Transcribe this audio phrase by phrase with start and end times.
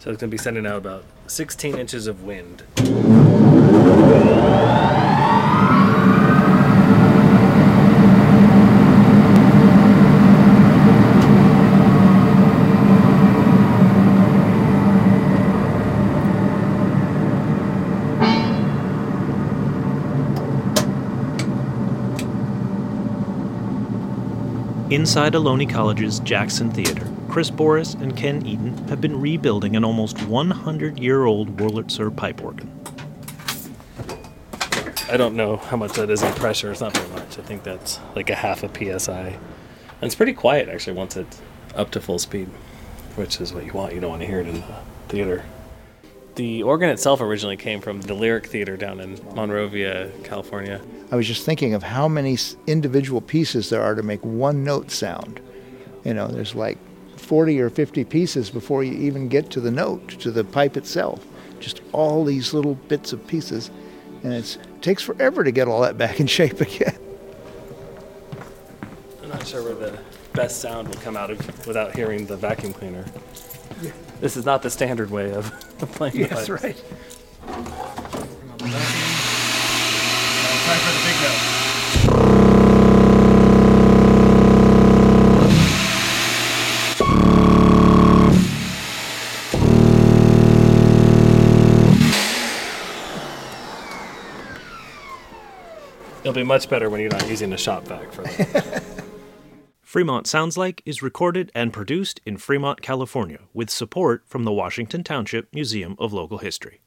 [0.00, 2.62] So it's going to be sending out about 16 inches of wind.
[24.90, 30.22] Inside Ohlone College's Jackson Theater, Chris Boris and Ken Eaton have been rebuilding an almost
[30.22, 32.72] 100 year old Wurlitzer pipe organ.
[35.10, 36.72] I don't know how much that is in pressure.
[36.72, 37.38] It's not very much.
[37.38, 39.26] I think that's like a half a psi.
[39.26, 39.38] And
[40.00, 41.42] it's pretty quiet actually once it's
[41.74, 42.48] up to full speed,
[43.16, 43.92] which is what you want.
[43.92, 44.76] You don't want to hear it in the
[45.08, 45.44] theater.
[46.38, 50.80] The organ itself originally came from the Lyric Theater down in Monrovia, California.
[51.10, 52.38] I was just thinking of how many
[52.68, 55.40] individual pieces there are to make one note sound.
[56.04, 56.78] You know, there's like
[57.16, 61.26] 40 or 50 pieces before you even get to the note, to the pipe itself.
[61.58, 63.72] Just all these little bits of pieces.
[64.22, 66.96] And it's, it takes forever to get all that back in shape again.
[69.24, 69.98] I'm not sure where the
[70.34, 73.04] best sound will come out of without hearing the vacuum cleaner.
[74.20, 75.48] This is not the standard way of
[75.92, 76.48] playing the pipes.
[76.50, 76.76] right.
[80.66, 81.58] Time for the big note.
[96.20, 98.84] It'll be much better when you're not using a shop vac for that.
[99.88, 105.02] Fremont Sounds Like is recorded and produced in Fremont, California, with support from the Washington
[105.02, 106.82] Township Museum of Local History.